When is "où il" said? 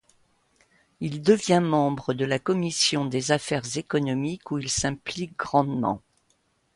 4.49-4.67